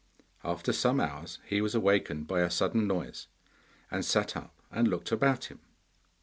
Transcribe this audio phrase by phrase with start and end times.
[0.43, 3.27] After some hours, he was awakened by a sudden noise,
[3.91, 5.59] and sat up and looked about him.